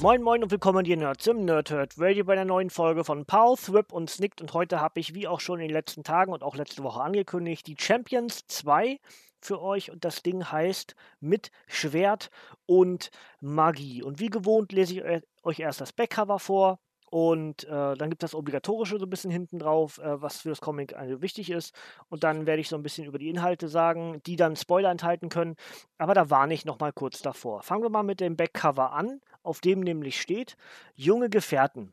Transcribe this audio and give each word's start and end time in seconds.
Moin 0.00 0.22
Moin 0.22 0.44
und 0.44 0.52
willkommen 0.52 0.84
hier 0.84 0.96
Nerds 0.96 1.26
im 1.26 1.44
Nerdhurt 1.44 1.94
Radio 1.98 2.24
bei 2.24 2.34
einer 2.34 2.44
neuen 2.44 2.70
Folge 2.70 3.02
von 3.02 3.26
Pow, 3.26 3.60
Thrip 3.60 3.92
und 3.92 4.08
Snicked 4.08 4.40
und 4.40 4.52
heute 4.52 4.80
habe 4.80 5.00
ich, 5.00 5.12
wie 5.12 5.26
auch 5.26 5.40
schon 5.40 5.58
in 5.58 5.66
den 5.66 5.72
letzten 5.72 6.04
Tagen 6.04 6.32
und 6.32 6.44
auch 6.44 6.54
letzte 6.54 6.84
Woche 6.84 7.00
angekündigt, 7.00 7.66
die 7.66 7.74
Champions 7.76 8.46
2 8.46 9.00
für 9.40 9.60
euch 9.60 9.90
und 9.90 10.04
das 10.04 10.22
Ding 10.22 10.52
heißt 10.52 10.94
mit 11.18 11.50
Schwert 11.66 12.30
und 12.64 13.10
Magie. 13.40 14.04
Und 14.04 14.20
wie 14.20 14.30
gewohnt 14.30 14.70
lese 14.70 14.94
ich 14.94 15.22
euch 15.42 15.58
erst 15.58 15.80
das 15.80 15.92
Backcover 15.92 16.38
vor, 16.38 16.78
und 17.10 17.64
äh, 17.64 17.96
dann 17.96 18.10
gibt 18.10 18.22
es 18.22 18.32
das 18.32 18.34
Obligatorische 18.38 18.98
so 18.98 19.06
ein 19.06 19.10
bisschen 19.10 19.30
hinten 19.30 19.58
drauf, 19.58 19.98
äh, 19.98 20.20
was 20.20 20.42
für 20.42 20.50
das 20.50 20.60
Comic 20.60 20.94
also 20.94 21.22
wichtig 21.22 21.50
ist. 21.50 21.74
Und 22.10 22.22
dann 22.22 22.46
werde 22.46 22.60
ich 22.60 22.68
so 22.68 22.76
ein 22.76 22.82
bisschen 22.82 23.06
über 23.06 23.18
die 23.18 23.30
Inhalte 23.30 23.68
sagen, 23.68 24.20
die 24.26 24.36
dann 24.36 24.56
Spoiler 24.56 24.90
enthalten 24.90 25.30
können. 25.30 25.56
Aber 25.96 26.12
da 26.12 26.28
warne 26.28 26.52
ich 26.52 26.66
nochmal 26.66 26.92
kurz 26.92 27.22
davor. 27.22 27.62
Fangen 27.62 27.82
wir 27.82 27.88
mal 27.88 28.02
mit 28.02 28.20
dem 28.20 28.36
Backcover 28.36 28.92
an, 28.92 29.20
auf 29.42 29.60
dem 29.60 29.80
nämlich 29.80 30.20
steht: 30.20 30.56
Junge 30.94 31.30
Gefährten. 31.30 31.92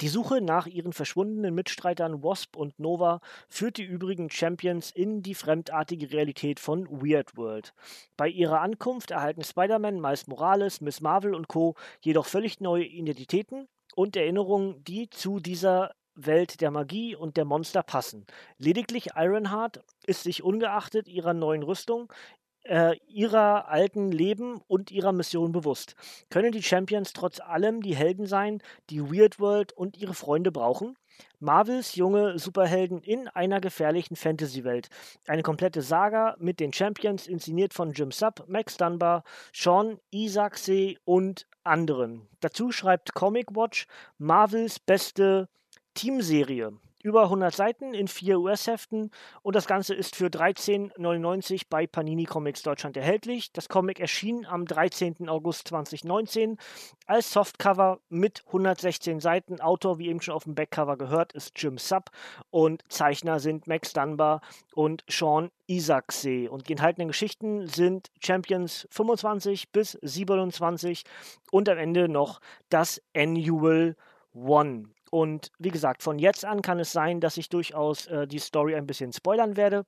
Die 0.00 0.08
Suche 0.08 0.40
nach 0.40 0.66
ihren 0.66 0.92
verschwundenen 0.92 1.54
Mitstreitern 1.54 2.22
Wasp 2.22 2.56
und 2.56 2.78
Nova 2.78 3.20
führt 3.48 3.76
die 3.76 3.84
übrigen 3.84 4.30
Champions 4.30 4.90
in 4.90 5.22
die 5.22 5.34
fremdartige 5.34 6.10
Realität 6.10 6.58
von 6.58 6.88
Weird 6.90 7.36
World. 7.36 7.74
Bei 8.16 8.26
ihrer 8.26 8.60
Ankunft 8.60 9.10
erhalten 9.10 9.44
Spider-Man, 9.44 10.00
Miles 10.00 10.26
Morales, 10.26 10.80
Miss 10.80 11.00
Marvel 11.00 11.34
und 11.34 11.46
Co. 11.48 11.76
jedoch 12.00 12.26
völlig 12.26 12.60
neue 12.60 12.84
Identitäten 12.84 13.68
und 13.94 14.16
Erinnerungen, 14.16 14.82
die 14.82 15.10
zu 15.10 15.40
dieser 15.40 15.92
Welt 16.14 16.60
der 16.60 16.70
Magie 16.70 17.14
und 17.14 17.36
der 17.36 17.44
Monster 17.44 17.82
passen. 17.82 18.26
Lediglich 18.58 19.10
Ironheart 19.14 19.84
ist 20.06 20.24
sich 20.24 20.42
ungeachtet 20.42 21.08
ihrer 21.08 21.32
neuen 21.32 21.62
Rüstung, 21.62 22.12
äh, 22.64 22.96
ihrer 23.06 23.68
alten 23.68 24.12
Leben 24.12 24.60
und 24.66 24.90
ihrer 24.90 25.12
Mission 25.12 25.52
bewusst. 25.52 25.94
Können 26.30 26.52
die 26.52 26.62
Champions 26.62 27.12
trotz 27.12 27.40
allem 27.40 27.82
die 27.82 27.96
Helden 27.96 28.26
sein, 28.26 28.62
die 28.90 29.02
Weird 29.02 29.40
World 29.40 29.72
und 29.72 29.96
ihre 29.96 30.14
Freunde 30.14 30.52
brauchen? 30.52 30.96
Marvels 31.40 31.94
junge 31.94 32.38
Superhelden 32.38 33.00
in 33.02 33.28
einer 33.28 33.60
gefährlichen 33.60 34.16
Fantasy-Welt. 34.16 34.88
Eine 35.26 35.42
komplette 35.42 35.82
Saga 35.82 36.36
mit 36.38 36.60
den 36.60 36.72
Champions, 36.72 37.26
inszeniert 37.26 37.74
von 37.74 37.92
Jim 37.92 38.12
Sub, 38.12 38.44
Max 38.48 38.76
Dunbar, 38.76 39.24
Sean 39.52 39.98
Isaacsee 40.10 40.98
und 41.04 41.46
anderen. 41.64 42.28
Dazu 42.40 42.72
schreibt 42.72 43.14
Comic 43.14 43.54
Watch 43.54 43.86
Marvels 44.18 44.78
beste 44.78 45.48
Teamserie 45.94 46.72
über 47.02 47.24
100 47.24 47.54
Seiten 47.54 47.94
in 47.94 48.08
vier 48.08 48.38
US-Heften 48.40 49.10
und 49.42 49.56
das 49.56 49.66
Ganze 49.66 49.94
ist 49.94 50.16
für 50.16 50.26
13,99 50.26 51.62
bei 51.68 51.86
Panini 51.86 52.24
Comics 52.24 52.62
Deutschland 52.62 52.96
erhältlich. 52.96 53.52
Das 53.52 53.68
Comic 53.68 54.00
erschien 54.00 54.46
am 54.46 54.64
13. 54.64 55.28
August 55.28 55.68
2019 55.68 56.58
als 57.06 57.32
Softcover 57.32 58.00
mit 58.08 58.44
116 58.46 59.20
Seiten. 59.20 59.60
Autor, 59.60 59.98
wie 59.98 60.08
eben 60.08 60.20
schon 60.20 60.34
auf 60.34 60.44
dem 60.44 60.54
Backcover 60.54 60.96
gehört, 60.96 61.32
ist 61.32 61.52
Jim 61.56 61.78
Sub 61.78 62.10
und 62.50 62.82
Zeichner 62.88 63.40
sind 63.40 63.66
Max 63.66 63.92
Dunbar 63.92 64.40
und 64.74 65.04
Sean 65.08 65.50
Isaacsee. 65.66 66.48
Und 66.48 66.68
die 66.68 66.72
enthaltenen 66.72 67.08
Geschichten 67.08 67.66
sind 67.66 68.10
Champions 68.20 68.86
25 68.90 69.70
bis 69.70 69.98
27 70.02 71.04
und 71.50 71.68
am 71.68 71.78
Ende 71.78 72.08
noch 72.08 72.40
das 72.68 73.02
Annual 73.14 73.96
One. 74.34 74.88
Und 75.12 75.52
wie 75.58 75.68
gesagt, 75.68 76.02
von 76.02 76.18
jetzt 76.18 76.46
an 76.46 76.62
kann 76.62 76.80
es 76.80 76.90
sein, 76.90 77.20
dass 77.20 77.36
ich 77.36 77.50
durchaus 77.50 78.06
äh, 78.06 78.26
die 78.26 78.38
Story 78.38 78.74
ein 78.74 78.86
bisschen 78.86 79.12
spoilern 79.12 79.58
werde. 79.58 79.84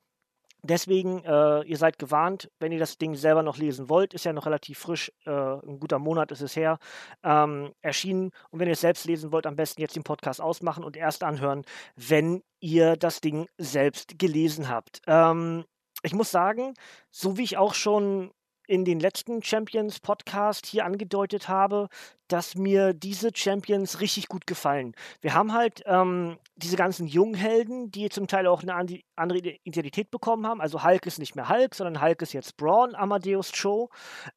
Deswegen, 0.63 1.25
äh, 1.25 1.63
ihr 1.63 1.79
seid 1.79 1.99
gewarnt, 1.99 2.51
wenn 2.59 2.73
ihr 2.73 2.79
das 2.79 2.99
Ding 2.99 3.15
selber 3.15 3.43
noch 3.43 3.57
lesen 3.57 3.89
wollt, 3.89 4.13
ist 4.13 4.25
ja 4.25 4.35
noch 4.35 4.45
relativ 4.45 4.79
frisch, 4.79 5.11
äh, 5.25 5.31
ein 5.31 5.81
guter 5.81 5.99
Monat 5.99 6.31
ist 6.31 6.43
es 6.43 6.57
her, 6.57 6.79
ähm, 7.23 7.73
erschienen. 7.81 8.33
Und 8.51 8.61
wenn 8.61 8.69
ihr 8.69 8.73
es 8.73 8.83
selbst 8.83 9.07
lesen 9.07 9.33
wollt, 9.33 9.47
am 9.47 9.57
besten 9.57 9.81
jetzt 9.81 9.97
den 9.97 10.05
Podcast 10.05 10.43
ausmachen 10.43 10.85
und 10.85 10.97
erst 10.97 11.23
anhören, 11.23 11.65
wenn 11.97 12.43
ihr 12.61 12.97
das 12.97 13.23
Ding 13.23 13.49
selbst 13.57 14.19
gelesen 14.19 14.69
habt. 14.69 15.01
Ähm, 15.07 15.65
ich 16.03 16.13
muss 16.13 16.31
sagen, 16.31 16.75
so 17.11 17.39
wie 17.39 17.45
ich 17.45 17.57
auch 17.57 17.73
schon 17.73 18.31
in 18.67 18.85
den 18.85 19.01
letzten 19.01 19.43
Champions 19.43 20.01
Podcast 20.01 20.67
hier 20.67 20.85
angedeutet 20.85 21.49
habe, 21.49 21.89
dass 22.29 22.55
mir 22.55 22.95
diese 22.95 23.31
Champions 23.35 24.01
richtig 24.01 24.29
gut 24.29 24.47
gefallen. 24.47 24.95
Wir 25.21 25.35
haben 25.35 25.53
halt 25.53 25.83
ähm, 25.87 26.39
diese 26.57 26.77
ganzen 26.77 27.07
Junghelden, 27.07 27.91
die 27.91 28.09
zum 28.09 28.27
Teil 28.27 28.47
auch 28.47 28.63
eine 28.63 28.75
andere 29.17 29.39
Identität 29.65 30.11
bekommen 30.11 30.47
haben. 30.47 30.61
Also 30.61 30.83
Hulk 30.83 31.07
ist 31.07 31.19
nicht 31.19 31.37
mehr 31.37 31.49
Hulk, 31.49 31.75
sondern 31.75 32.03
Hulk 32.03 32.23
ist 32.23 32.33
jetzt 32.33 32.57
Braun, 32.57 32.95
Amadeus 32.95 33.53
Cho. 33.53 33.91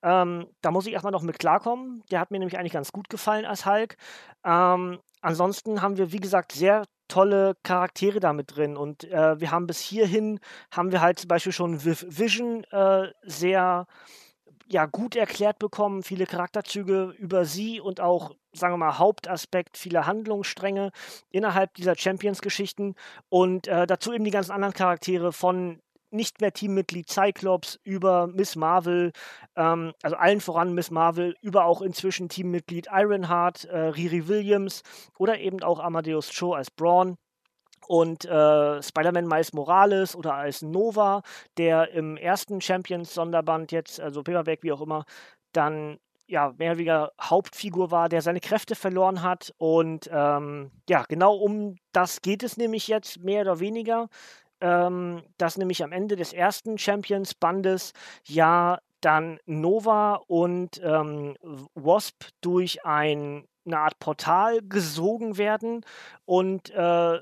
Ähm, 0.03 0.47
da 0.61 0.71
muss 0.71 0.87
ich 0.87 0.93
erstmal 0.93 1.13
noch 1.13 1.21
mit 1.21 1.39
klarkommen. 1.39 2.03
Der 2.11 2.19
hat 2.19 2.31
mir 2.31 2.39
nämlich 2.39 2.57
eigentlich 2.57 2.73
ganz 2.73 2.91
gut 2.91 3.09
gefallen 3.09 3.45
als 3.45 3.65
Hulk. 3.65 3.95
Ähm, 4.43 4.99
ansonsten 5.21 5.81
haben 5.81 5.97
wir, 5.97 6.11
wie 6.11 6.19
gesagt, 6.19 6.51
sehr 6.51 6.83
tolle 7.07 7.55
Charaktere 7.63 8.19
damit 8.19 8.55
drin. 8.55 8.77
Und 8.77 9.03
äh, 9.05 9.39
wir 9.39 9.51
haben 9.51 9.67
bis 9.67 9.79
hierhin, 9.79 10.39
haben 10.71 10.91
wir 10.91 11.01
halt 11.01 11.19
zum 11.19 11.27
Beispiel 11.27 11.53
schon 11.53 11.83
Vision 11.83 12.63
äh, 12.65 13.07
sehr 13.23 13.87
ja, 14.69 14.85
gut 14.85 15.15
erklärt 15.15 15.59
bekommen, 15.59 16.03
viele 16.03 16.25
Charakterzüge 16.25 17.13
über 17.17 17.45
sie 17.45 17.79
und 17.79 18.01
auch, 18.01 18.35
sagen 18.51 18.73
wir 18.73 18.77
mal, 18.77 18.97
Hauptaspekt, 18.97 19.77
viele 19.77 20.05
Handlungsstränge 20.05 20.91
innerhalb 21.29 21.73
dieser 21.75 21.95
Champions-Geschichten. 21.95 22.95
Und 23.29 23.67
äh, 23.67 23.87
dazu 23.87 24.11
eben 24.13 24.25
die 24.25 24.31
ganzen 24.31 24.51
anderen 24.51 24.73
Charaktere 24.73 25.31
von 25.31 25.79
nicht 26.11 26.41
mehr 26.41 26.53
Teammitglied 26.53 27.09
Cyclops 27.09 27.79
über 27.83 28.27
Miss 28.27 28.55
Marvel, 28.55 29.11
ähm, 29.55 29.93
also 30.01 30.15
allen 30.15 30.41
voran 30.41 30.73
Miss 30.73 30.91
Marvel, 30.91 31.35
über 31.41 31.65
auch 31.65 31.81
inzwischen 31.81 32.29
Teammitglied 32.29 32.87
Ironheart, 32.91 33.65
äh, 33.65 33.77
Riri 33.77 34.27
Williams 34.27 34.83
oder 35.17 35.39
eben 35.39 35.61
auch 35.63 35.79
Amadeus 35.79 36.29
Cho 36.29 36.53
als 36.53 36.71
Braun 36.71 37.17
und 37.87 38.25
äh, 38.25 38.81
Spider-Man 38.81 39.27
Miles 39.27 39.53
Morales 39.53 40.15
oder 40.15 40.33
als 40.33 40.61
Nova, 40.61 41.21
der 41.57 41.91
im 41.91 42.17
ersten 42.17 42.61
Champions-Sonderband 42.61 43.71
jetzt, 43.71 43.99
also 43.99 44.23
Paperback, 44.23 44.63
wie 44.63 44.71
auch 44.71 44.81
immer, 44.81 45.05
dann 45.53 45.97
ja, 46.27 46.53
mehr 46.57 46.71
oder 46.71 46.77
weniger 46.79 47.11
Hauptfigur 47.21 47.89
war, 47.89 48.09
der 48.09 48.21
seine 48.21 48.41
Kräfte 48.41 48.75
verloren 48.75 49.21
hat. 49.23 49.53
Und 49.57 50.09
ähm, 50.11 50.71
ja, 50.89 51.03
genau 51.07 51.35
um 51.35 51.77
das 51.93 52.21
geht 52.21 52.43
es 52.43 52.57
nämlich 52.57 52.87
jetzt 52.87 53.23
mehr 53.23 53.41
oder 53.41 53.59
weniger. 53.59 54.09
Ähm, 54.59 55.23
dass 55.37 55.57
nämlich 55.57 55.83
am 55.83 55.91
Ende 55.91 56.15
des 56.15 56.33
ersten 56.33 56.77
Champions-Bandes 56.77 57.93
ja 58.25 58.79
dann 59.01 59.39
Nova 59.45 60.15
und 60.27 60.81
ähm, 60.83 61.35
Wasp 61.75 62.23
durch 62.41 62.83
ein, 62.85 63.45
eine 63.65 63.79
Art 63.79 63.99
Portal 63.99 64.61
gesogen 64.63 65.37
werden 65.37 65.85
und 66.25 66.71
äh, 66.71 67.19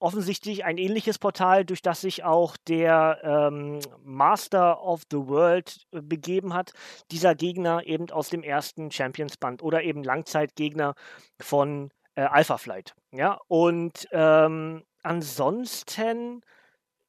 offensichtlich 0.00 0.64
ein 0.64 0.78
ähnliches 0.78 1.18
Portal, 1.18 1.64
durch 1.64 1.82
das 1.82 2.00
sich 2.00 2.24
auch 2.24 2.56
der 2.68 3.20
ähm, 3.22 3.80
Master 4.02 4.82
of 4.82 5.02
the 5.10 5.18
World 5.18 5.86
äh, 5.92 6.00
begeben 6.00 6.54
hat. 6.54 6.72
Dieser 7.10 7.34
Gegner 7.34 7.86
eben 7.86 8.10
aus 8.10 8.30
dem 8.30 8.42
ersten 8.42 8.90
Champions 8.90 9.36
Band 9.36 9.62
oder 9.62 9.82
eben 9.82 10.02
Langzeitgegner 10.02 10.94
von 11.40 11.90
äh, 12.14 12.22
Alpha 12.22 12.56
Flight. 12.56 12.94
Ja, 13.12 13.38
und 13.46 14.08
ähm, 14.10 14.84
ansonsten 15.02 16.40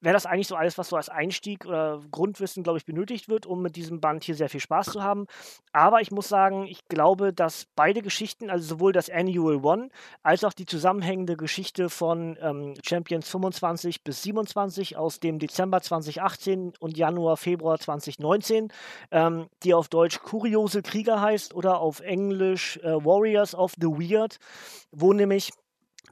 wäre 0.01 0.13
das 0.13 0.25
eigentlich 0.25 0.48
so 0.48 0.56
alles, 0.56 0.77
was 0.77 0.89
so 0.89 0.95
als 0.95 1.09
Einstieg 1.09 1.65
oder 1.65 2.01
Grundwissen, 2.12 2.63
glaube 2.63 2.80
ich, 2.80 2.86
benötigt 2.86 3.30
wird, 3.30 3.45
um 3.45 3.62
mit 3.62 3.75
diesem 3.75 4.01
Band 4.01 4.24
hier 4.24 4.36
sehr 4.36 4.50
viel 4.50 4.59
Spaß 4.59 4.88
zu 4.88 5.03
haben. 5.03 5.27
Aber 5.71 6.01
ich 6.01 6.12
muss 6.12 6.27
sagen, 6.27 6.65
ich 6.65 6.88
glaube, 6.88 7.33
dass 7.33 7.68
beide 7.75 8.01
Geschichten, 8.01 8.50
also 8.50 8.68
sowohl 8.68 8.92
das 8.92 9.09
Annual 9.09 9.63
One 9.63 9.89
als 10.24 10.44
auch 10.44 10.53
die 10.53 10.65
zusammenhängende 10.65 11.38
Geschichte 11.38 11.89
von 11.89 12.38
ähm, 12.42 12.74
Champions 12.83 13.30
25 13.30 14.03
bis 14.03 14.24
27 14.24 14.98
aus 14.98 15.19
dem 15.19 15.39
Dezember 15.39 15.81
2018 15.81 16.74
und 16.80 16.97
Januar, 16.97 17.38
Februar 17.38 17.77
2019, 17.80 18.69
ähm, 19.12 19.47
die 19.63 19.74
auf 19.74 19.88
Deutsch 19.88 20.19
Kuriose 20.19 20.81
Krieger 20.81 21.21
heißt 21.21 21.54
oder 21.54 21.80
auf 21.80 22.00
Englisch 22.00 22.77
äh, 22.77 22.94
Warriors 23.06 23.54
of 23.54 23.74
the 23.80 23.88
Weird, 23.88 24.38
wo 24.92 25.13
nämlich 25.13 25.51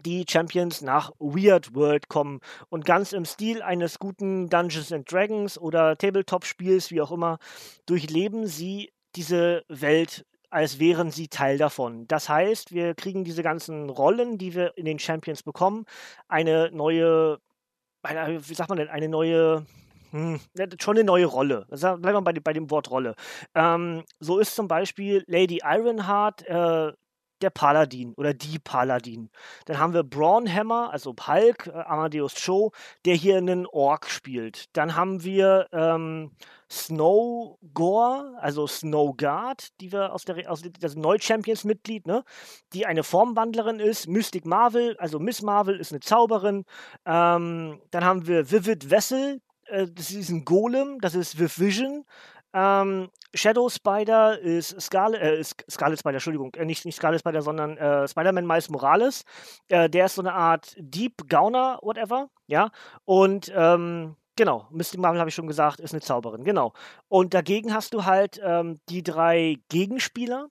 die 0.06 0.26
Champions 0.28 0.82
nach 0.82 1.12
Weird 1.20 1.76
World 1.76 2.10
kommen 2.10 2.40
und 2.70 2.86
ganz 2.86 3.14
im 3.14 3.26
Stil 3.26 3.62
eines 3.62 4.00
guten 4.00 4.50
Dungeons 4.50 4.92
and 4.92 5.12
Dragons 5.12 5.58
oder 5.58 5.98
Tabletop-Spiels, 5.98 6.92
wie 6.92 7.02
auch 7.02 7.12
immer, 7.12 7.40
durchleben 7.86 8.48
sie 8.48 8.92
diese 9.16 9.64
Welt 9.68 10.26
als 10.50 10.80
wären 10.80 11.12
sie 11.12 11.28
Teil 11.28 11.58
davon. 11.58 12.08
Das 12.08 12.28
heißt, 12.28 12.74
wir 12.74 12.96
kriegen 12.96 13.24
diese 13.24 13.44
ganzen 13.44 13.90
Rollen, 13.90 14.38
die 14.38 14.56
wir 14.56 14.78
in 14.78 14.86
den 14.86 15.00
Champions 15.00 15.44
bekommen, 15.44 15.86
eine 16.28 16.72
neue, 16.72 17.40
eine, 18.02 18.48
wie 18.48 18.54
sagt 18.56 18.70
man 18.70 18.80
denn, 18.80 18.90
eine 18.90 19.10
neue, 19.10 19.66
hm, 20.12 20.40
schon 20.82 20.98
eine 20.98 21.04
neue 21.04 21.26
Rolle. 21.26 21.68
Bleiben 21.70 22.02
wir 22.02 22.22
bei, 22.22 22.34
bei 22.34 22.54
dem 22.54 22.72
Wort 22.72 22.90
Rolle. 22.90 23.16
Ähm, 23.54 24.04
so 24.20 24.40
ist 24.40 24.56
zum 24.56 24.68
Beispiel 24.68 25.24
Lady 25.28 25.62
Ironheart 25.64 26.46
äh, 26.48 26.94
der 27.42 27.50
Paladin 27.50 28.14
oder 28.16 28.34
die 28.34 28.60
Paladin. 28.60 29.30
Dann 29.66 29.80
haben 29.80 29.94
wir 29.94 30.04
Brawnhammer, 30.04 30.92
also 30.92 31.16
Hulk, 31.28 31.68
äh, 31.68 31.72
Amadeus 31.72 32.34
Cho, 32.36 32.72
der 33.06 33.16
hier 33.16 33.38
einen 33.38 33.66
Ork 33.66 34.10
spielt. 34.10 34.66
Dann 34.74 34.96
haben 34.96 35.24
wir 35.24 35.68
ähm, 35.72 36.32
Snow 36.72 37.58
Gore, 37.74 38.38
also 38.40 38.68
Snow 38.68 39.16
Guard, 39.18 39.70
die 39.82 39.92
wir 39.92 40.14
aus 40.14 40.24
der 40.24 40.52
aus 40.52 40.62
das 40.80 40.96
Neu-Champions-Mitglied, 40.96 42.06
ne? 42.06 42.24
die 42.74 42.86
eine 42.86 43.04
Formwandlerin 43.04 43.80
ist. 43.80 44.08
Mystic 44.08 44.46
Marvel, 44.46 44.96
also 44.98 45.20
Miss 45.20 45.42
Marvel 45.42 45.80
ist 45.80 45.92
eine 45.92 46.00
Zauberin. 46.00 46.66
Ähm, 47.06 47.82
dann 47.92 48.06
haben 48.06 48.28
wir 48.28 48.52
Vivid 48.52 48.92
Vessel, 48.92 49.42
äh, 49.66 49.88
das 49.92 50.12
ist 50.12 50.30
ein 50.30 50.46
Golem, 50.46 51.00
das 51.02 51.16
ist 51.16 51.40
Viv 51.40 51.60
Vision. 51.60 52.06
Ähm, 52.54 53.10
Shadow 53.34 53.70
Spider 53.70 54.40
ist 54.40 54.80
Scarlet, 54.82 55.22
äh, 55.22 55.40
ist 55.40 55.64
Scarlet 55.70 56.00
Spider, 56.00 56.16
Entschuldigung, 56.16 56.54
äh, 56.56 56.66
nicht, 56.66 56.86
nicht 56.86 56.96
Scarlet 56.96 57.20
Spider, 57.20 57.42
sondern 57.42 57.78
äh, 57.78 58.08
Spider-Man 58.08 58.48
Miles 58.48 58.70
Morales. 58.70 59.24
Äh, 59.68 59.90
der 59.90 60.06
ist 60.06 60.16
so 60.16 60.22
eine 60.22 60.34
Art 60.34 60.76
Deep 60.78 61.28
Gauner, 61.28 61.80
whatever, 61.82 62.30
ja. 62.48 62.72
Und 63.06 63.52
ähm, 63.56 64.16
genau, 64.36 64.68
Mystic 64.72 65.00
Marvel 65.00 65.20
habe 65.20 65.30
ich 65.30 65.36
schon 65.36 65.48
gesagt, 65.48 65.80
ist 65.80 65.94
eine 65.94 66.02
Zauberin, 66.02 66.44
genau. 66.44 66.74
Und 67.08 67.34
dagegen 67.34 67.74
hast 67.74 67.94
du 67.94 68.06
halt 68.06 68.40
ähm, 68.44 68.80
die 68.90 69.04
drei 69.04 69.58
Gegenspieler, 69.70 70.48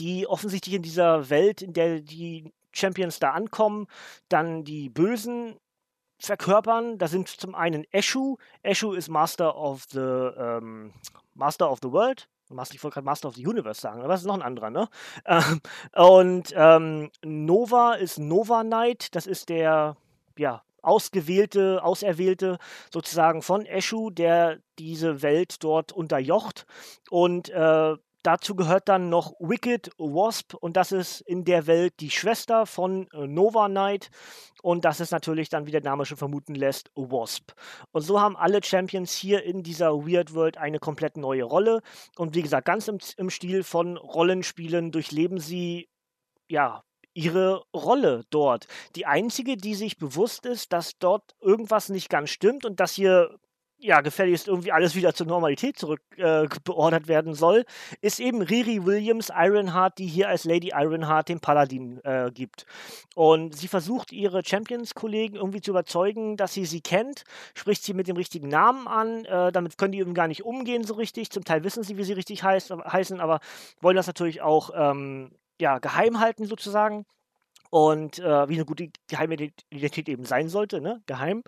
die 0.00 0.26
offensichtlich 0.26 0.74
in 0.74 0.82
dieser 0.82 1.30
Welt, 1.30 1.62
in 1.62 1.72
der 1.72 2.00
die 2.00 2.52
Champions 2.72 3.20
da 3.20 3.30
ankommen, 3.30 3.86
dann 4.28 4.64
die 4.64 4.88
Bösen 4.88 5.56
verkörpern. 6.26 6.98
Da 6.98 7.08
sind 7.08 7.28
zum 7.28 7.54
einen 7.54 7.84
Eshu. 7.92 8.36
Eshu 8.62 8.92
ist 8.92 9.08
Master 9.08 9.56
of 9.56 9.84
the 9.90 9.98
ähm, 9.98 10.92
Master 11.34 11.70
of 11.70 11.80
the 11.82 11.90
World. 11.90 12.28
Ich 12.70 12.84
wollte 12.84 12.94
gerade 12.94 13.06
Master 13.06 13.28
of 13.28 13.36
the 13.36 13.46
Universe 13.46 13.80
sagen, 13.80 14.00
aber 14.00 14.08
das 14.08 14.20
ist 14.20 14.26
noch 14.26 14.34
ein 14.34 14.42
anderer, 14.42 14.68
ne? 14.68 14.88
Ähm, 15.24 15.60
und 15.94 16.52
ähm, 16.54 17.10
Nova 17.24 17.94
ist 17.94 18.18
Nova 18.18 18.62
Knight. 18.62 19.14
Das 19.14 19.26
ist 19.26 19.48
der, 19.48 19.96
ja, 20.36 20.62
ausgewählte, 20.82 21.82
auserwählte 21.82 22.58
sozusagen 22.92 23.40
von 23.40 23.64
Eshu, 23.64 24.10
der 24.10 24.58
diese 24.78 25.22
Welt 25.22 25.64
dort 25.64 25.92
unterjocht. 25.92 26.66
Und 27.08 27.48
äh, 27.48 27.96
Dazu 28.22 28.54
gehört 28.54 28.88
dann 28.88 29.08
noch 29.08 29.32
Wicked 29.40 29.90
Wasp 29.98 30.54
und 30.54 30.76
das 30.76 30.92
ist 30.92 31.20
in 31.22 31.44
der 31.44 31.66
Welt 31.66 31.94
die 32.00 32.10
Schwester 32.10 32.66
von 32.66 33.08
äh, 33.12 33.26
Nova 33.26 33.68
Knight 33.68 34.10
und 34.62 34.84
das 34.84 35.00
ist 35.00 35.10
natürlich 35.10 35.48
dann, 35.48 35.66
wie 35.66 35.72
der 35.72 35.82
Name 35.82 36.04
schon 36.04 36.16
vermuten 36.16 36.54
lässt, 36.54 36.90
Wasp. 36.94 37.52
Und 37.90 38.02
so 38.02 38.20
haben 38.20 38.36
alle 38.36 38.62
Champions 38.62 39.12
hier 39.12 39.42
in 39.42 39.62
dieser 39.62 39.90
Weird 40.06 40.34
World 40.34 40.56
eine 40.56 40.78
komplett 40.78 41.16
neue 41.16 41.44
Rolle 41.44 41.82
und 42.16 42.34
wie 42.34 42.42
gesagt, 42.42 42.66
ganz 42.66 42.86
im, 42.88 42.98
im 43.16 43.30
Stil 43.30 43.64
von 43.64 43.96
Rollenspielen 43.96 44.92
durchleben 44.92 45.38
sie 45.38 45.88
ja 46.48 46.84
ihre 47.14 47.64
Rolle 47.74 48.24
dort. 48.30 48.66
Die 48.96 49.06
einzige, 49.06 49.56
die 49.56 49.74
sich 49.74 49.98
bewusst 49.98 50.46
ist, 50.46 50.72
dass 50.72 50.98
dort 50.98 51.34
irgendwas 51.40 51.88
nicht 51.88 52.08
ganz 52.08 52.30
stimmt 52.30 52.64
und 52.64 52.80
dass 52.80 52.92
hier 52.92 53.38
ja, 53.82 54.00
gefälligst 54.00 54.46
irgendwie 54.46 54.72
alles 54.72 54.94
wieder 54.94 55.12
zur 55.12 55.26
Normalität 55.26 55.76
zurückbeordert 55.76 57.04
äh, 57.04 57.08
werden 57.08 57.34
soll, 57.34 57.64
ist 58.00 58.20
eben 58.20 58.40
Riri 58.40 58.86
Williams 58.86 59.30
Ironheart, 59.34 59.98
die 59.98 60.06
hier 60.06 60.28
als 60.28 60.44
Lady 60.44 60.70
Ironheart 60.72 61.28
den 61.28 61.40
Paladin 61.40 62.00
äh, 62.04 62.30
gibt. 62.32 62.64
Und 63.16 63.56
sie 63.56 63.68
versucht 63.68 64.12
ihre 64.12 64.44
Champions-Kollegen 64.44 65.36
irgendwie 65.36 65.60
zu 65.60 65.72
überzeugen, 65.72 66.36
dass 66.36 66.54
sie 66.54 66.64
sie 66.64 66.80
kennt, 66.80 67.24
spricht 67.54 67.82
sie 67.82 67.92
mit 67.92 68.06
dem 68.06 68.16
richtigen 68.16 68.48
Namen 68.48 68.86
an, 68.86 69.24
äh, 69.24 69.50
damit 69.50 69.76
können 69.76 69.92
die 69.92 69.98
eben 69.98 70.14
gar 70.14 70.28
nicht 70.28 70.44
umgehen 70.44 70.84
so 70.84 70.94
richtig. 70.94 71.30
Zum 71.30 71.44
Teil 71.44 71.64
wissen 71.64 71.82
sie, 71.82 71.96
wie 71.96 72.04
sie 72.04 72.12
richtig 72.12 72.44
heißt, 72.44 72.70
heißen, 72.70 73.20
aber 73.20 73.40
wollen 73.80 73.96
das 73.96 74.06
natürlich 74.06 74.42
auch 74.42 74.70
ähm, 74.74 75.32
ja, 75.60 75.78
geheim 75.78 76.20
halten 76.20 76.46
sozusagen 76.46 77.04
und 77.72 78.18
äh, 78.18 78.48
wie 78.50 78.54
eine 78.54 78.66
gute 78.66 78.90
geheime 79.08 79.34
Identität 79.70 80.10
eben 80.10 80.26
sein 80.26 80.50
sollte, 80.50 80.82
ne? 80.82 81.02
geheim. 81.06 81.42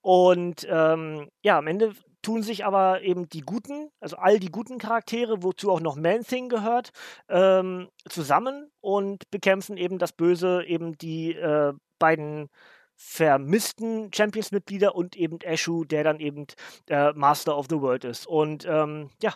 Und 0.00 0.66
ähm, 0.68 1.28
ja, 1.44 1.56
am 1.58 1.68
Ende 1.68 1.92
tun 2.20 2.42
sich 2.42 2.64
aber 2.64 3.02
eben 3.02 3.28
die 3.28 3.42
guten, 3.42 3.88
also 4.00 4.16
all 4.16 4.40
die 4.40 4.50
guten 4.50 4.78
Charaktere, 4.78 5.44
wozu 5.44 5.70
auch 5.70 5.78
noch 5.78 5.94
Man-Thing 5.94 6.48
gehört, 6.48 6.90
ähm, 7.28 7.88
zusammen 8.08 8.72
und 8.80 9.30
bekämpfen 9.30 9.76
eben 9.76 9.98
das 9.98 10.12
Böse, 10.12 10.64
eben 10.66 10.98
die 10.98 11.34
äh, 11.34 11.72
beiden 12.00 12.48
vermissten 12.96 14.12
Champions-Mitglieder 14.12 14.96
und 14.96 15.14
eben 15.14 15.40
Eshu, 15.42 15.84
der 15.84 16.02
dann 16.02 16.18
eben 16.18 16.46
äh, 16.88 17.12
Master 17.12 17.56
of 17.56 17.66
the 17.70 17.80
World 17.80 18.02
ist. 18.02 18.26
Und 18.26 18.66
ähm, 18.66 19.10
ja, 19.22 19.32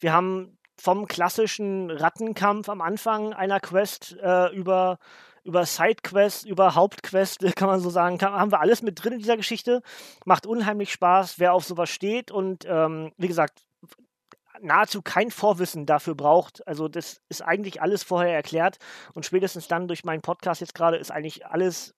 wir 0.00 0.14
haben 0.14 0.56
vom 0.78 1.06
klassischen 1.06 1.90
Rattenkampf 1.90 2.70
am 2.70 2.80
Anfang 2.80 3.34
einer 3.34 3.60
Quest 3.60 4.16
äh, 4.22 4.50
über 4.56 4.98
über 5.44 5.66
Sidequests, 5.66 6.44
über 6.44 6.74
Hauptquests, 6.74 7.38
kann 7.56 7.68
man 7.68 7.80
so 7.80 7.90
sagen, 7.90 8.18
kann, 8.18 8.32
haben 8.32 8.52
wir 8.52 8.60
alles 8.60 8.82
mit 8.82 9.02
drin 9.02 9.14
in 9.14 9.18
dieser 9.18 9.36
Geschichte. 9.36 9.82
Macht 10.24 10.46
unheimlich 10.46 10.92
Spaß, 10.92 11.38
wer 11.38 11.52
auf 11.54 11.64
sowas 11.64 11.90
steht 11.90 12.30
und 12.30 12.64
ähm, 12.68 13.12
wie 13.16 13.28
gesagt, 13.28 13.62
nahezu 14.60 15.02
kein 15.02 15.30
Vorwissen 15.30 15.86
dafür 15.86 16.14
braucht. 16.14 16.66
Also 16.66 16.88
das 16.88 17.20
ist 17.28 17.42
eigentlich 17.42 17.82
alles 17.82 18.02
vorher 18.02 18.34
erklärt 18.34 18.78
und 19.14 19.26
spätestens 19.26 19.68
dann 19.68 19.88
durch 19.88 20.04
meinen 20.04 20.22
Podcast 20.22 20.60
jetzt 20.60 20.74
gerade 20.74 20.96
ist 20.96 21.10
eigentlich 21.10 21.46
alles 21.46 21.94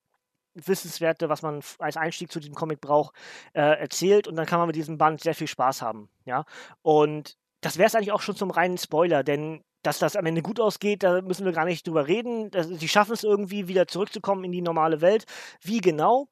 Wissenswerte, 0.55 1.29
was 1.29 1.41
man 1.41 1.61
als 1.79 1.97
Einstieg 1.97 2.31
zu 2.31 2.39
diesem 2.39 2.55
Comic 2.55 2.81
braucht, 2.81 3.13
äh, 3.53 3.61
erzählt 3.61 4.27
und 4.27 4.35
dann 4.35 4.45
kann 4.45 4.59
man 4.59 4.67
mit 4.67 4.75
diesem 4.75 4.97
Band 4.97 5.21
sehr 5.21 5.35
viel 5.35 5.47
Spaß 5.47 5.81
haben. 5.81 6.09
Ja, 6.23 6.45
und 6.81 7.37
das 7.61 7.77
wäre 7.77 7.87
es 7.87 7.95
eigentlich 7.95 8.11
auch 8.11 8.21
schon 8.21 8.35
zum 8.35 8.51
reinen 8.51 8.77
Spoiler, 8.77 9.23
denn 9.23 9.63
dass 9.85 9.99
das 9.99 10.15
am 10.15 10.25
Ende 10.25 10.41
gut 10.41 10.59
ausgeht, 10.59 11.03
da 11.03 11.21
müssen 11.21 11.45
wir 11.45 11.51
gar 11.51 11.65
nicht 11.65 11.87
drüber 11.87 12.07
reden. 12.07 12.49
sie 12.53 12.87
schaffen 12.87 13.13
es 13.13 13.23
irgendwie 13.23 13.67
wieder 13.67 13.87
zurückzukommen 13.87 14.43
in 14.43 14.51
die 14.51 14.61
normale 14.61 15.01
Welt. 15.01 15.25
Wie 15.61 15.79
genau? 15.79 16.27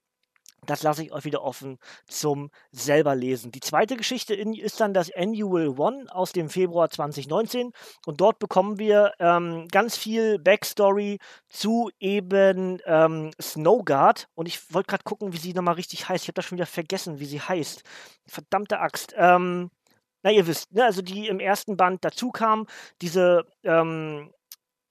Das 0.66 0.84
lasse 0.84 1.04
ich 1.04 1.12
euch 1.12 1.26
wieder 1.26 1.44
offen 1.44 1.78
zum 2.08 2.50
selber 2.72 3.16
lesen. 3.16 3.52
Die 3.52 3.60
zweite 3.60 3.98
Geschichte 3.98 4.34
ist 4.34 4.80
dann 4.80 4.94
das 4.94 5.12
Annual 5.14 5.78
One 5.78 6.06
aus 6.10 6.32
dem 6.32 6.50
Februar 6.50 6.90
2019 6.90 7.72
und 8.06 8.22
dort 8.22 8.40
bekommen 8.40 8.80
wir 8.80 9.12
ähm, 9.20 9.68
ganz 9.70 9.98
viel 9.98 10.40
Backstory 10.40 11.20
zu 11.50 11.90
eben 12.00 12.80
ähm, 12.86 13.32
Snowguard 13.42 14.30
und 14.36 14.48
ich 14.48 14.74
wollte 14.74 14.88
gerade 14.88 15.04
gucken, 15.04 15.34
wie 15.34 15.38
sie 15.38 15.54
nochmal 15.54 15.76
richtig 15.76 16.08
heißt. 16.08 16.24
Ich 16.24 16.28
habe 16.30 16.36
das 16.36 16.46
schon 16.46 16.58
wieder 16.58 16.66
vergessen, 16.66 17.20
wie 17.20 17.26
sie 17.26 17.42
heißt. 17.42 17.84
Verdammte 18.26 18.80
Axt. 18.80 19.14
Ähm, 19.18 19.70
na, 20.24 20.32
ihr 20.32 20.48
wisst, 20.48 20.74
ne, 20.74 20.86
also 20.86 21.02
die 21.02 21.28
im 21.28 21.40
ersten 21.40 21.78
Band 21.78 22.04
dazu 22.04 22.32
kam, 22.32 22.66
diese 23.02 23.46
ähm, 23.64 24.32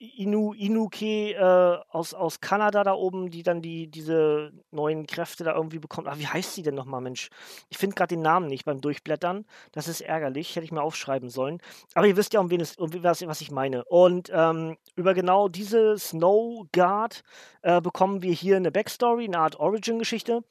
Inu, 0.02 0.52
Inuke 0.52 1.32
äh, 1.32 1.78
aus, 1.90 2.12
aus 2.12 2.40
Kanada 2.40 2.82
da 2.82 2.92
oben, 2.92 3.30
die 3.30 3.44
dann 3.44 3.62
die, 3.62 3.86
diese 3.88 4.52
neuen 4.72 5.06
Kräfte 5.06 5.44
da 5.44 5.54
irgendwie 5.54 5.78
bekommt. 5.78 6.08
Ach, 6.08 6.18
wie 6.18 6.26
heißt 6.26 6.54
sie 6.54 6.62
denn 6.62 6.74
nochmal, 6.74 7.00
Mensch? 7.00 7.28
Ich 7.68 7.78
finde 7.78 7.94
gerade 7.94 8.16
den 8.16 8.22
Namen 8.22 8.48
nicht 8.48 8.64
beim 8.64 8.80
Durchblättern. 8.80 9.46
Das 9.70 9.86
ist 9.86 10.00
ärgerlich, 10.00 10.56
hätte 10.56 10.64
ich 10.64 10.72
mir 10.72 10.82
aufschreiben 10.82 11.30
sollen. 11.30 11.58
Aber 11.94 12.06
ihr 12.06 12.16
wisst 12.16 12.34
ja, 12.34 12.40
um 12.40 12.50
wen 12.50 12.60
es, 12.60 12.76
um 12.76 12.90
was, 13.04 13.24
was 13.26 13.40
ich 13.40 13.52
meine. 13.52 13.84
Und 13.84 14.28
ähm, 14.34 14.76
über 14.96 15.14
genau 15.14 15.48
diese 15.48 15.96
Snow 15.98 16.66
Guard 16.72 17.22
äh, 17.62 17.80
bekommen 17.80 18.22
wir 18.22 18.32
hier 18.32 18.56
eine 18.56 18.72
Backstory, 18.72 19.26
eine 19.26 19.38
Art 19.38 19.56
Origin-Geschichte 19.60 20.42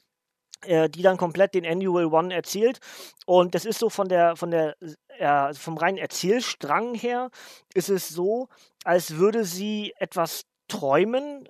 äh, 0.66 0.90
die 0.90 1.02
dann 1.02 1.18
komplett 1.18 1.54
den 1.54 1.66
Annual 1.66 2.06
One 2.06 2.34
erzählt. 2.34 2.80
Und 3.26 3.56
das 3.56 3.66
ist 3.66 3.80
so 3.80 3.90
von 3.90 4.10
der, 4.10 4.36
von 4.36 4.52
der, 4.52 4.76
äh, 5.18 5.54
vom 5.54 5.78
reinen 5.78 5.98
Erzählstrang 5.98 6.96
her, 6.96 7.30
ist 7.74 7.90
es 7.90 8.10
so, 8.10 8.48
als 8.84 9.18
würde 9.18 9.46
sie 9.46 9.94
etwas 9.98 10.46
träumen, 10.68 11.48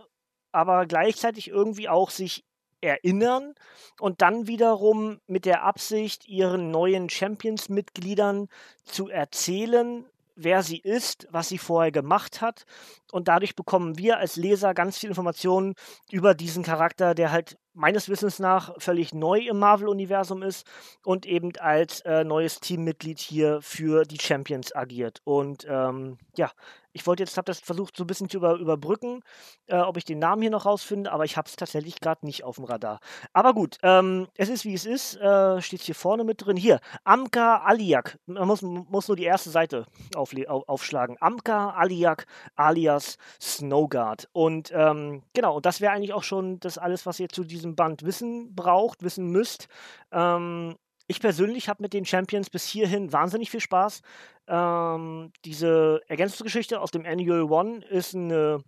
aber 0.52 0.86
gleichzeitig 0.86 1.48
irgendwie 1.50 1.88
auch 1.88 2.10
sich 2.10 2.44
erinnern 2.82 3.54
und 4.00 4.22
dann 4.22 4.48
wiederum 4.48 5.20
mit 5.28 5.46
der 5.46 5.64
Absicht, 5.64 6.28
ihren 6.28 6.72
neuen 6.72 7.10
Champions-Mitgliedern 7.10 8.48
zu 8.84 9.08
erzählen, 9.08 10.06
wer 10.36 10.64
sie 10.64 10.80
ist, 10.80 11.28
was 11.32 11.50
sie 11.50 11.60
vorher 11.60 11.92
gemacht 11.92 12.42
hat. 12.42 12.66
Und 13.12 13.28
dadurch 13.28 13.56
bekommen 13.56 13.98
wir 13.98 14.18
als 14.18 14.36
Leser 14.36 14.74
ganz 14.74 14.98
viel 14.98 15.10
Informationen 15.10 15.76
über 16.10 16.34
diesen 16.34 16.64
Charakter, 16.64 17.14
der 17.14 17.32
halt 17.32 17.58
meines 17.74 18.10
Wissens 18.10 18.40
nach 18.40 18.74
völlig 18.78 19.14
neu 19.14 19.40
im 19.40 19.60
Marvel-Universum 19.60 20.44
ist 20.44 20.68
und 21.04 21.26
eben 21.26 21.52
als 21.58 22.02
äh, 22.02 22.24
neues 22.24 22.60
Teammitglied 22.60 23.20
hier 23.20 23.62
für 23.62 24.04
die 24.04 24.20
Champions 24.20 24.76
agiert. 24.76 25.22
Und 25.24 25.66
ähm, 25.70 26.18
ja, 26.36 26.52
Ich 26.94 27.08
wollte 27.08 27.24
jetzt, 27.24 27.38
habe 27.38 27.46
das 27.46 27.60
versucht 27.60 27.96
so 27.96 28.04
ein 28.04 28.08
bisschen 28.08 28.30
zu 28.30 28.38
über, 28.38 28.56
überbrücken, 28.56 29.22
äh, 29.68 29.78
ob 29.78 29.98
ich 29.98 30.06
den 30.06 30.20
Namen 30.20 30.42
hier 30.42 30.52
noch 30.52 30.66
rausfinde, 30.66 31.12
aber 31.12 31.26
ich 31.26 31.38
habe 31.38 31.48
es 31.48 31.56
tatsächlich 31.56 32.00
gerade 32.00 32.26
nicht 32.26 32.44
auf 32.44 32.56
dem 32.56 32.66
Radar. 32.66 33.00
Aber 33.34 33.54
gut, 33.54 33.78
ähm, 33.84 34.28
es 34.36 34.50
ist 34.50 34.66
wie 34.66 34.74
es 34.74 34.86
ist, 34.86 35.16
äh, 35.18 35.62
steht 35.62 35.82
hier 35.82 35.96
vorne 35.96 36.24
mit 36.24 36.46
drin. 36.46 36.58
Hier, 36.58 36.80
Amka 37.04 37.58
Aliak. 37.64 38.18
Man 38.26 38.48
muss, 38.48 38.62
muss 38.62 39.08
nur 39.08 39.18
die 39.18 39.24
erste 39.24 39.50
Seite 39.50 39.86
auf, 40.16 40.34
auf, 40.48 40.70
aufschlagen. 40.70 41.18
Amka 41.20 41.72
Aliak 41.72 42.26
alias 42.56 43.18
Snowguard. 43.42 44.30
Und 44.34 44.72
ähm, 44.74 45.24
genau, 45.34 45.60
das 45.60 45.82
wäre 45.82 45.94
eigentlich 45.94 46.14
auch 46.14 46.24
schon 46.24 46.60
das 46.60 46.78
alles, 46.78 47.06
was 47.06 47.20
ihr 47.20 47.30
zu 47.30 47.44
diesem 47.44 47.76
Band 47.76 48.04
wissen 48.04 48.56
braucht, 48.56 49.04
wissen 49.04 49.28
müsst. 49.28 49.68
Ähm, 50.12 50.76
ich 51.12 51.20
persönlich 51.20 51.68
habe 51.68 51.84
mit 51.84 51.94
den 51.94 52.06
Champions 52.06 52.50
bis 52.50 52.66
hierhin 52.66 53.12
wahnsinnig 53.12 53.52
viel 53.52 53.60
Spaß. 53.60 54.02
Ähm, 54.48 55.32
diese 55.44 56.02
Ergänzungsgeschichte 56.08 56.80
aus 56.80 56.92
dem 56.92 57.06
Annual 57.06 57.44
One 57.44 57.86
ist 57.86 58.16
eine, 58.16 58.64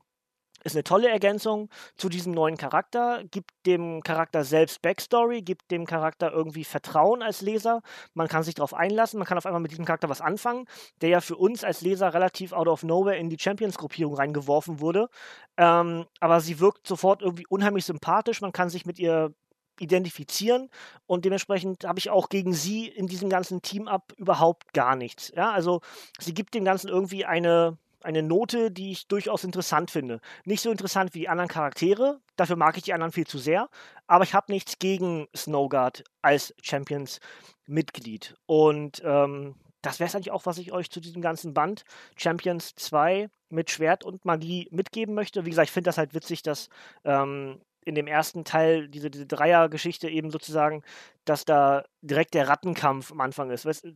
ist 0.65 0.75
eine 0.75 0.83
tolle 0.83 1.09
Ergänzung 1.09 1.69
zu 1.95 2.09
diesem 2.09 2.33
neuen 2.33 2.57
Charakter, 2.57 3.23
gibt 3.31 3.51
dem 3.65 4.01
Charakter 4.03 4.43
selbst 4.43 4.81
Backstory, 4.81 5.41
gibt 5.41 5.71
dem 5.71 5.85
Charakter 5.85 6.33
irgendwie 6.33 6.65
Vertrauen 6.65 7.21
als 7.21 7.41
Leser. 7.41 7.81
Man 8.13 8.27
kann 8.27 8.43
sich 8.43 8.55
darauf 8.55 8.73
einlassen, 8.73 9.19
man 9.19 9.27
kann 9.27 9.37
auf 9.37 9.45
einmal 9.45 9.61
mit 9.61 9.71
diesem 9.71 9.85
Charakter 9.85 10.09
was 10.09 10.19
anfangen, 10.19 10.65
der 11.01 11.09
ja 11.09 11.21
für 11.21 11.37
uns 11.37 11.63
als 11.63 11.79
Leser 11.79 12.13
relativ 12.13 12.51
out 12.51 12.67
of 12.67 12.83
nowhere 12.83 13.15
in 13.15 13.29
die 13.29 13.39
Champions-Gruppierung 13.39 14.15
reingeworfen 14.15 14.81
wurde. 14.81 15.07
Ähm, 15.55 16.05
aber 16.19 16.41
sie 16.41 16.59
wirkt 16.59 16.87
sofort 16.87 17.21
irgendwie 17.21 17.47
unheimlich 17.47 17.85
sympathisch, 17.85 18.41
man 18.41 18.51
kann 18.51 18.67
sich 18.67 18.85
mit 18.85 18.99
ihr 18.99 19.33
identifizieren 19.79 20.69
und 21.05 21.25
dementsprechend 21.25 21.85
habe 21.85 21.99
ich 21.99 22.09
auch 22.09 22.29
gegen 22.29 22.53
sie 22.53 22.87
in 22.87 23.07
diesem 23.07 23.29
ganzen 23.29 23.61
Team-Up 23.61 24.13
überhaupt 24.17 24.73
gar 24.73 24.95
nichts. 24.95 25.31
Ja, 25.35 25.51
also 25.51 25.81
sie 26.19 26.33
gibt 26.33 26.53
dem 26.53 26.65
Ganzen 26.65 26.89
irgendwie 26.89 27.25
eine, 27.25 27.77
eine 28.01 28.23
Note, 28.23 28.71
die 28.71 28.91
ich 28.91 29.07
durchaus 29.07 29.43
interessant 29.43 29.91
finde. 29.91 30.19
Nicht 30.45 30.61
so 30.61 30.71
interessant 30.71 31.13
wie 31.13 31.19
die 31.19 31.29
anderen 31.29 31.49
Charaktere, 31.49 32.19
dafür 32.35 32.55
mag 32.55 32.77
ich 32.77 32.83
die 32.83 32.93
anderen 32.93 33.11
viel 33.11 33.27
zu 33.27 33.37
sehr, 33.37 33.69
aber 34.07 34.23
ich 34.23 34.33
habe 34.33 34.51
nichts 34.51 34.79
gegen 34.79 35.27
Snowguard 35.35 36.03
als 36.21 36.53
Champions-Mitglied. 36.61 38.35
Und 38.45 39.01
ähm, 39.05 39.55
das 39.83 39.99
wäre 39.99 40.07
es 40.07 40.15
eigentlich 40.15 40.31
auch, 40.31 40.45
was 40.45 40.57
ich 40.57 40.71
euch 40.71 40.89
zu 40.89 41.01
diesem 41.01 41.21
ganzen 41.21 41.53
Band 41.53 41.83
Champions 42.15 42.73
2 42.75 43.29
mit 43.49 43.69
Schwert 43.69 44.03
und 44.03 44.25
Magie 44.25 44.67
mitgeben 44.71 45.13
möchte. 45.13 45.45
Wie 45.45 45.49
gesagt, 45.49 45.67
ich 45.67 45.73
finde 45.73 45.89
das 45.89 45.97
halt 45.97 46.13
witzig, 46.13 46.41
dass 46.41 46.69
ähm, 47.03 47.61
in 47.85 47.95
dem 47.95 48.07
ersten 48.07 48.43
Teil, 48.43 48.87
diese, 48.87 49.09
diese 49.09 49.25
Dreier-Geschichte 49.25 50.09
eben 50.09 50.31
sozusagen, 50.31 50.83
dass 51.25 51.45
da 51.45 51.85
direkt 52.01 52.33
der 52.33 52.47
Rattenkampf 52.47 53.11
am 53.11 53.21
Anfang 53.21 53.51
ist. 53.51 53.65
Weißt, 53.65 53.87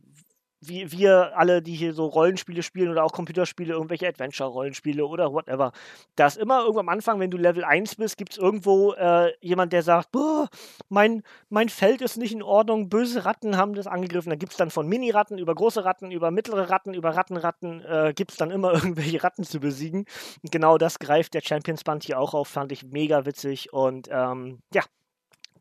wie 0.60 0.90
wir 0.90 1.36
alle, 1.36 1.62
die 1.62 1.74
hier 1.74 1.94
so 1.94 2.06
Rollenspiele 2.06 2.62
spielen 2.62 2.90
oder 2.90 3.04
auch 3.04 3.12
Computerspiele, 3.12 3.72
irgendwelche 3.72 4.08
Adventure-Rollenspiele 4.08 5.06
oder 5.06 5.32
whatever. 5.32 5.72
Da 6.16 6.26
ist 6.26 6.36
immer 6.36 6.60
irgendwo 6.60 6.80
am 6.80 6.88
Anfang, 6.88 7.20
wenn 7.20 7.30
du 7.30 7.36
Level 7.36 7.64
1 7.64 7.96
bist, 7.96 8.16
gibt 8.16 8.32
es 8.32 8.38
irgendwo 8.38 8.92
äh, 8.94 9.32
jemand, 9.40 9.72
der 9.72 9.82
sagt, 9.82 10.08
mein, 10.88 11.22
mein 11.48 11.68
Feld 11.68 12.02
ist 12.02 12.16
nicht 12.16 12.32
in 12.32 12.42
Ordnung, 12.42 12.88
böse 12.88 13.24
Ratten 13.24 13.56
haben 13.56 13.74
das 13.74 13.86
angegriffen. 13.86 14.30
Da 14.30 14.36
gibt 14.36 14.52
es 14.52 14.58
dann 14.58 14.70
von 14.70 14.88
Mini-Ratten 14.88 15.38
über 15.38 15.54
große 15.54 15.84
Ratten, 15.84 16.10
über 16.10 16.30
mittlere 16.30 16.70
Ratten, 16.70 16.94
über 16.94 17.14
Rattenratten, 17.14 17.84
äh, 17.84 18.12
gibt 18.14 18.32
es 18.32 18.36
dann 18.36 18.50
immer 18.50 18.72
irgendwelche 18.74 19.22
Ratten 19.22 19.44
zu 19.44 19.60
besiegen. 19.60 20.06
Und 20.42 20.52
genau 20.52 20.78
das 20.78 20.98
greift 20.98 21.34
der 21.34 21.42
Champions-Band 21.42 22.04
hier 22.04 22.18
auch 22.18 22.34
auf, 22.34 22.48
fand 22.48 22.72
ich 22.72 22.84
mega 22.84 23.26
witzig 23.26 23.72
und 23.72 24.08
ähm, 24.10 24.60
ja, 24.74 24.82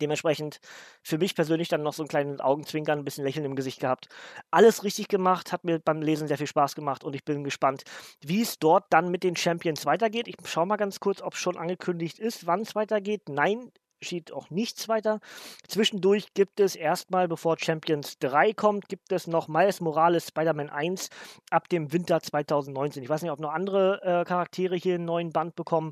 Dementsprechend 0.01 0.59
für 1.01 1.17
mich 1.17 1.35
persönlich 1.35 1.67
dann 1.69 1.83
noch 1.83 1.93
so 1.93 2.03
ein 2.03 2.07
kleines 2.07 2.39
Augenzwinkern, 2.39 2.99
ein 2.99 3.05
bisschen 3.05 3.25
Lächeln 3.25 3.45
im 3.45 3.55
Gesicht 3.55 3.79
gehabt. 3.79 4.07
Alles 4.51 4.83
richtig 4.83 5.07
gemacht, 5.07 5.51
hat 5.51 5.63
mir 5.63 5.79
beim 5.79 6.01
Lesen 6.01 6.27
sehr 6.27 6.37
viel 6.37 6.47
Spaß 6.47 6.75
gemacht 6.75 7.03
und 7.03 7.15
ich 7.15 7.25
bin 7.25 7.43
gespannt, 7.43 7.83
wie 8.21 8.41
es 8.41 8.59
dort 8.59 8.85
dann 8.89 9.09
mit 9.09 9.23
den 9.23 9.35
Champions 9.35 9.85
weitergeht. 9.85 10.27
Ich 10.27 10.35
schaue 10.45 10.65
mal 10.65 10.77
ganz 10.77 10.99
kurz, 10.99 11.21
ob 11.21 11.33
es 11.33 11.39
schon 11.39 11.57
angekündigt 11.57 12.19
ist, 12.19 12.47
wann 12.47 12.61
es 12.61 12.75
weitergeht. 12.75 13.29
Nein, 13.29 13.71
steht 14.01 14.31
auch 14.31 14.49
nichts 14.49 14.87
weiter. 14.87 15.19
Zwischendurch 15.67 16.33
gibt 16.33 16.59
es 16.59 16.75
erstmal, 16.75 17.27
bevor 17.27 17.57
Champions 17.59 18.17
3 18.19 18.53
kommt, 18.53 18.89
gibt 18.89 19.11
es 19.11 19.27
noch 19.27 19.47
Miles 19.47 19.81
Morales 19.81 20.27
Spider-Man 20.27 20.69
1 20.69 21.09
ab 21.49 21.69
dem 21.69 21.91
Winter 21.93 22.21
2019. 22.21 23.03
Ich 23.03 23.09
weiß 23.09 23.21
nicht, 23.21 23.31
ob 23.31 23.39
noch 23.39 23.53
andere 23.53 24.01
äh, 24.03 24.25
Charaktere 24.25 24.75
hier 24.75 24.95
einen 24.95 25.05
neuen 25.05 25.31
Band 25.31 25.55
bekommen, 25.55 25.91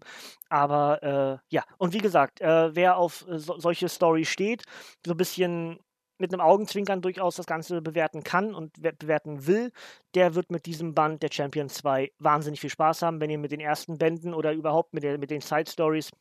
aber 0.50 1.04
äh, 1.04 1.54
ja. 1.54 1.64
Und 1.78 1.94
wie 1.94 2.00
gesagt, 2.00 2.42
äh, 2.42 2.76
wer 2.76 2.98
auf 2.98 3.26
äh, 3.28 3.40
so, 3.40 3.58
solche 3.60 3.90
Story 3.90 4.26
steht, 4.26 4.64
so 5.06 5.12
ein 5.12 5.18
bisschen 5.18 5.80
mit 6.18 6.34
einem 6.34 6.42
Augenzwinkern 6.42 7.02
durchaus 7.02 7.36
das 7.36 7.46
Ganze 7.46 7.82
bewerten 7.82 8.24
kann 8.24 8.56
und 8.56 8.74
bewerten 9.00 9.48
will, 9.48 9.72
der 10.14 10.36
wird 10.36 10.50
mit 10.50 10.66
diesem 10.66 10.94
Band 10.94 11.24
der 11.24 11.30
Champions 11.32 11.76
2 11.76 12.12
wahnsinnig 12.20 12.62
viel 12.62 12.70
Spaß 12.70 13.02
haben, 13.02 13.20
wenn 13.20 13.30
ihr 13.30 13.38
mit 13.38 13.52
den 13.52 13.60
ersten 13.60 13.98
Bänden 13.98 14.34
oder 14.34 14.54
überhaupt 14.54 14.94
mit, 14.94 15.04
der, 15.04 15.18
mit 15.18 15.30
den 15.30 15.42
Side 15.42 15.70
Stories 15.70 16.12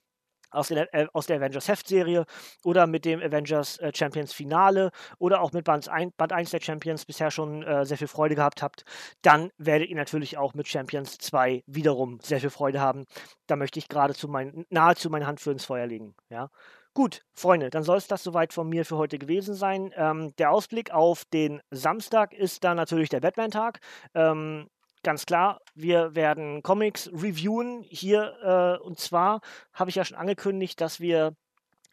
aus, 0.54 0.68
den, 0.68 0.78
äh, 0.92 1.06
aus 1.12 1.26
der 1.26 1.38
Avengers 1.38 1.68
Heft-Serie 1.68 2.24
oder 2.64 2.86
mit 2.86 3.04
dem 3.04 3.20
Avengers 3.20 3.78
äh, 3.78 3.92
Champions 3.94 4.32
Finale 4.32 4.90
oder 5.18 5.40
auch 5.40 5.52
mit 5.52 5.64
Band 5.64 5.88
1, 5.88 6.12
Band 6.16 6.32
1 6.32 6.50
der 6.50 6.60
Champions 6.60 7.04
bisher 7.04 7.30
schon 7.30 7.62
äh, 7.62 7.84
sehr 7.84 7.98
viel 7.98 8.08
Freude 8.08 8.34
gehabt 8.34 8.62
habt, 8.62 8.84
dann 9.22 9.50
werdet 9.58 9.88
ihr 9.88 9.96
natürlich 9.96 10.38
auch 10.38 10.54
mit 10.54 10.68
Champions 10.68 11.18
2 11.18 11.62
wiederum 11.66 12.18
sehr 12.20 12.40
viel 12.40 12.50
Freude 12.50 12.80
haben. 12.80 13.04
Da 13.46 13.56
möchte 13.56 13.78
ich 13.78 13.88
geradezu 13.88 14.28
mein, 14.28 14.64
nahezu 14.70 15.10
meine 15.10 15.26
Hand 15.26 15.40
für 15.40 15.52
ins 15.52 15.64
Feuer 15.64 15.86
legen. 15.86 16.14
Ja. 16.28 16.50
Gut, 16.96 17.22
Freunde, 17.32 17.70
dann 17.70 17.82
soll 17.82 17.96
es 17.96 18.06
das 18.06 18.22
soweit 18.22 18.52
von 18.52 18.68
mir 18.68 18.84
für 18.84 18.96
heute 18.96 19.18
gewesen 19.18 19.54
sein. 19.54 19.92
Ähm, 19.96 20.32
der 20.38 20.52
Ausblick 20.52 20.92
auf 20.92 21.24
den 21.24 21.60
Samstag 21.72 22.32
ist 22.32 22.62
dann 22.62 22.76
natürlich 22.76 23.08
der 23.08 23.18
Batman-Tag. 23.18 23.80
Ähm, 24.14 24.68
ganz 25.04 25.26
klar, 25.26 25.60
wir 25.74 26.14
werden 26.14 26.62
Comics 26.62 27.08
reviewen 27.12 27.82
hier. 27.82 28.78
Äh, 28.80 28.82
und 28.82 28.98
zwar 28.98 29.40
habe 29.72 29.90
ich 29.90 29.96
ja 29.96 30.04
schon 30.04 30.16
angekündigt, 30.16 30.80
dass 30.80 31.00
wir 31.00 31.36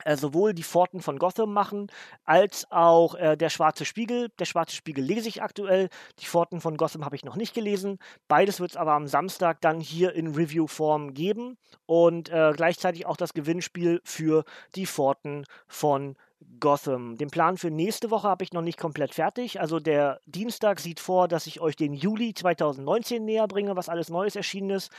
äh, 0.05 0.17
sowohl 0.17 0.53
die 0.53 0.63
Pforten 0.63 1.01
von 1.01 1.19
Gotham 1.19 1.53
machen, 1.53 1.87
als 2.23 2.65
auch 2.71 3.15
äh, 3.15 3.37
der 3.37 3.49
Schwarze 3.49 3.85
Spiegel. 3.85 4.29
Der 4.39 4.45
Schwarze 4.45 4.75
Spiegel 4.75 5.03
lese 5.03 5.29
ich 5.29 5.43
aktuell. 5.43 5.89
Die 6.19 6.25
Pforten 6.25 6.61
von 6.61 6.77
Gotham 6.77 7.05
habe 7.05 7.15
ich 7.15 7.23
noch 7.23 7.35
nicht 7.35 7.53
gelesen. 7.53 7.97
Beides 8.27 8.59
wird 8.59 8.71
es 8.71 8.77
aber 8.77 8.93
am 8.93 9.07
Samstag 9.07 9.61
dann 9.61 9.79
hier 9.79 10.13
in 10.13 10.33
Review-Form 10.33 11.13
geben. 11.13 11.57
Und 11.85 12.29
äh, 12.29 12.53
gleichzeitig 12.55 13.05
auch 13.05 13.17
das 13.17 13.33
Gewinnspiel 13.33 14.01
für 14.03 14.43
die 14.75 14.87
Pforten 14.87 15.45
von 15.67 16.13
Gotham. 16.13 16.30
Gotham. 16.59 17.17
Den 17.17 17.29
Plan 17.29 17.57
für 17.57 17.71
nächste 17.71 18.11
Woche 18.11 18.27
habe 18.27 18.43
ich 18.43 18.53
noch 18.53 18.61
nicht 18.61 18.79
komplett 18.79 19.13
fertig. 19.13 19.59
Also 19.59 19.79
der 19.79 20.19
Dienstag 20.25 20.79
sieht 20.79 20.99
vor, 20.99 21.27
dass 21.27 21.47
ich 21.47 21.59
euch 21.59 21.75
den 21.75 21.93
Juli 21.93 22.33
2019 22.33 23.23
näher 23.23 23.47
bringe, 23.47 23.75
was 23.75 23.89
alles 23.89 24.09
Neues 24.09 24.35
erschienen 24.35 24.69
ist. 24.71 24.91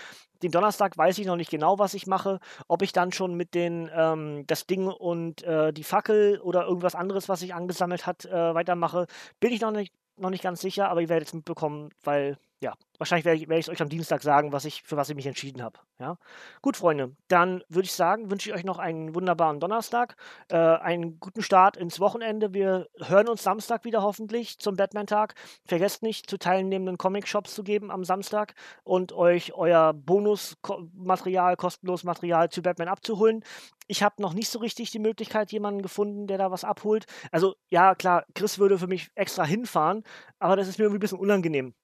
Den 0.42 0.50
Donnerstag 0.50 0.96
weiß 0.96 1.18
ich 1.18 1.26
noch 1.26 1.36
nicht 1.36 1.50
genau, 1.50 1.78
was 1.78 1.94
ich 1.94 2.06
mache. 2.06 2.40
Ob 2.68 2.82
ich 2.82 2.92
dann 2.92 3.12
schon 3.12 3.34
mit 3.34 3.54
den 3.54 3.90
ähm, 3.94 4.44
das 4.46 4.66
Ding 4.66 4.86
und 4.86 5.42
äh, 5.44 5.72
die 5.72 5.84
Fackel 5.84 6.40
oder 6.40 6.64
irgendwas 6.64 6.94
anderes, 6.94 7.28
was 7.28 7.40
sich 7.40 7.54
angesammelt 7.54 8.06
hat, 8.06 8.24
äh, 8.24 8.54
weitermache, 8.54 9.06
bin 9.40 9.52
ich 9.52 9.60
noch 9.60 9.72
nicht, 9.72 9.94
noch 10.16 10.30
nicht 10.30 10.42
ganz 10.42 10.60
sicher, 10.60 10.88
aber 10.88 11.00
ihr 11.00 11.08
werdet 11.08 11.28
es 11.28 11.34
mitbekommen, 11.34 11.90
weil 12.02 12.38
ja, 12.62 12.74
wahrscheinlich 12.96 13.24
werde 13.24 13.58
ich 13.58 13.66
es 13.66 13.68
euch 13.68 13.82
am 13.82 13.88
Dienstag 13.88 14.22
sagen, 14.22 14.52
was 14.52 14.64
ich, 14.64 14.84
für 14.84 14.96
was 14.96 15.08
ich 15.10 15.16
mich 15.16 15.26
entschieden 15.26 15.62
habe. 15.62 15.80
Ja? 15.98 16.16
Gut, 16.62 16.76
Freunde, 16.76 17.16
dann 17.26 17.64
würde 17.68 17.86
ich 17.86 17.92
sagen, 17.92 18.30
wünsche 18.30 18.48
ich 18.48 18.54
euch 18.54 18.62
noch 18.62 18.78
einen 18.78 19.16
wunderbaren 19.16 19.58
Donnerstag, 19.58 20.14
äh, 20.48 20.56
einen 20.56 21.18
guten 21.18 21.42
Start 21.42 21.76
ins 21.76 21.98
Wochenende. 21.98 22.54
Wir 22.54 22.86
hören 23.00 23.28
uns 23.28 23.42
Samstag 23.42 23.84
wieder 23.84 24.02
hoffentlich 24.02 24.60
zum 24.60 24.76
Batman-Tag. 24.76 25.34
Vergesst 25.66 26.04
nicht, 26.04 26.30
zu 26.30 26.38
teilnehmenden 26.38 26.98
Comic-Shops 26.98 27.52
zu 27.52 27.64
geben 27.64 27.90
am 27.90 28.04
Samstag 28.04 28.54
und 28.84 29.12
euch 29.12 29.54
euer 29.54 29.92
Bonusmaterial, 29.92 31.56
kostenloses 31.56 32.04
Material 32.04 32.48
zu 32.48 32.62
Batman 32.62 32.86
abzuholen. 32.86 33.42
Ich 33.88 34.04
habe 34.04 34.22
noch 34.22 34.34
nicht 34.34 34.48
so 34.48 34.60
richtig 34.60 34.92
die 34.92 35.00
Möglichkeit, 35.00 35.50
jemanden 35.50 35.82
gefunden, 35.82 36.28
der 36.28 36.38
da 36.38 36.52
was 36.52 36.62
abholt. 36.62 37.06
Also, 37.32 37.56
ja, 37.70 37.96
klar, 37.96 38.24
Chris 38.34 38.60
würde 38.60 38.78
für 38.78 38.86
mich 38.86 39.10
extra 39.16 39.44
hinfahren, 39.44 40.04
aber 40.38 40.54
das 40.54 40.68
ist 40.68 40.78
mir 40.78 40.84
irgendwie 40.84 40.98
ein 40.98 41.00
bisschen 41.00 41.18
unangenehm 41.18 41.74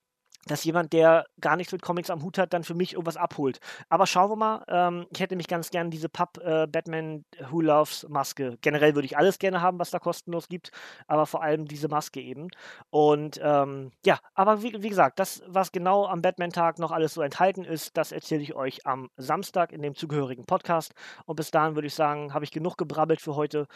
dass 0.51 0.65
jemand, 0.65 0.93
der 0.93 1.27
gar 1.41 1.57
nichts 1.57 1.73
mit 1.73 1.83
Comics 1.83 2.11
am 2.11 2.23
Hut 2.23 2.39
hat, 2.39 2.53
dann 2.53 2.65
für 2.65 2.75
mich 2.75 2.95
irgendwas 2.95 3.17
abholt. 3.17 3.61
Aber 3.89 4.07
schauen 4.07 4.31
wir 4.31 4.37
mal. 4.37 4.65
Ähm, 4.69 5.07
ich 5.13 5.21
hätte 5.21 5.37
mich 5.37 5.49
ganz 5.49 5.71
gern 5.71 5.91
diese 5.91 6.09
Pub 6.09 6.39
äh, 6.43 6.67
Batman 6.67 7.25
Who 7.51 7.61
Loves 7.61 8.07
Maske. 8.09 8.59
Generell 8.61 8.95
würde 8.95 9.07
ich 9.07 9.17
alles 9.17 9.39
gerne 9.39 9.61
haben, 9.63 9.79
was 9.79 9.91
da 9.91 9.99
kostenlos 9.99 10.49
gibt, 10.49 10.71
aber 11.07 11.27
vor 11.27 11.43
allem 11.43 11.67
diese 11.67 11.89
Maske 11.89 12.21
eben. 12.21 12.49
Und 12.91 13.41
ähm, 13.43 13.91
ja, 14.05 14.19
aber 14.35 14.63
wie, 14.63 14.83
wie, 14.83 14.89
gesagt, 14.89 15.19
das, 15.19 15.43
was 15.47 15.73
genau 15.73 16.07
am 16.07 16.23
Batman-Tag 16.23 16.79
noch 16.79 16.93
alles 16.93 17.15
so 17.15 17.23
enthalten 17.23 17.65
ist, 17.65 17.97
das 17.97 18.13
erzähle 18.13 18.43
ich 18.43 18.55
euch 18.55 18.87
am 18.87 19.11
Samstag 19.17 19.73
in 19.73 19.83
dem 19.83 19.95
zugehörigen 19.95 20.45
Podcast. 20.45 20.95
Und 21.27 21.37
bis 21.37 21.51
dahin 21.51 21.75
würde 21.75 21.87
ich 21.87 21.95
sagen, 21.95 22.35
habe 22.35 22.45
ich 22.45 22.51
genug 22.51 22.77
gebrabbelt 22.77 23.21
für 23.21 23.37
heute. 23.37 23.67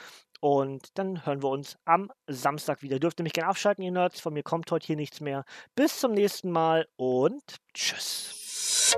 Und 0.42 0.98
dann 0.98 1.24
hören 1.24 1.40
wir 1.40 1.50
uns 1.50 1.76
am 1.84 2.10
Samstag 2.26 2.82
wieder. 2.82 2.98
Dürft 2.98 3.20
ihr 3.20 3.22
mich 3.22 3.32
gerne 3.32 3.48
abschalten, 3.48 3.84
ihr 3.84 3.92
Nerds. 3.92 4.20
Von 4.20 4.34
mir 4.34 4.42
kommt 4.42 4.72
heute 4.72 4.88
hier 4.88 4.96
nichts 4.96 5.20
mehr. 5.20 5.44
Bis 5.76 6.00
zum 6.00 6.12
nächsten 6.12 6.50
Mal 6.50 6.88
und 6.96 7.58
tschüss. 7.72 8.96